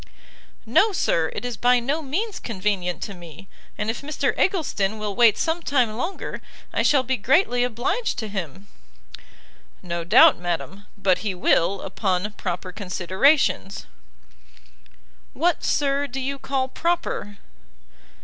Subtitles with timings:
[0.65, 5.15] "No, Sir, it is by no means convenient to me; and if Mr Eggleston will
[5.15, 6.41] wait some time longer,
[6.73, 8.65] I shall be greatly obliged to him."
[9.83, 13.85] "No doubt, madam, but he will, upon proper considerations."
[15.33, 17.37] "What, Sir, do you call proper?"